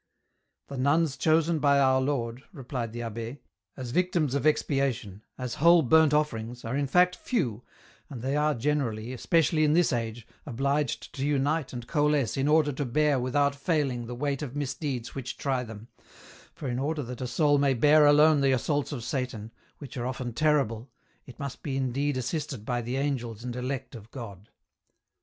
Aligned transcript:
"The 0.69 0.77
nuns 0.79 1.15
chosen 1.15 1.59
by 1.59 1.77
our 1.77 2.01
Lord," 2.01 2.41
replied 2.51 2.91
the 2.91 3.01
abb^," 3.01 3.37
as 3.77 3.91
victims 3.91 4.33
of 4.33 4.47
expiation, 4.47 5.21
as 5.37 5.53
whole 5.61 5.83
burnt 5.83 6.11
offerings, 6.11 6.65
are 6.65 6.75
in 6.75 6.87
fact 6.87 7.15
few, 7.15 7.61
and 8.09 8.23
they 8.23 8.35
are 8.35 8.55
generally, 8.55 9.13
especially 9.13 9.63
in 9.63 9.73
this 9.73 9.93
age, 9.93 10.25
obliged 10.43 11.13
to 11.13 11.23
unite 11.23 11.71
and 11.71 11.85
coalesce 11.85 12.35
in 12.35 12.47
order 12.47 12.71
to 12.71 12.83
bear 12.83 13.19
without 13.19 13.53
failing 13.53 14.07
the 14.07 14.15
weight 14.15 14.41
of 14.41 14.55
misdeeds 14.55 15.13
which 15.13 15.37
try 15.37 15.63
them, 15.63 15.87
for 16.55 16.67
in 16.67 16.79
order 16.79 17.03
that 17.03 17.21
a 17.21 17.27
soul 17.27 17.59
may 17.59 17.75
bear 17.75 18.07
alone 18.07 18.41
the 18.41 18.53
assaults 18.53 18.91
of 18.91 19.03
Satan, 19.03 19.51
which 19.77 19.97
are 19.97 20.07
often 20.07 20.33
terrible, 20.33 20.89
it 21.27 21.37
must 21.37 21.61
be 21.61 21.77
indeed 21.77 22.17
assisted 22.17 22.65
by 22.65 22.81
the 22.81 22.97
angels 22.97 23.43
and 23.43 23.55
elect 23.55 23.93
of 23.93 24.09
God." 24.09 24.49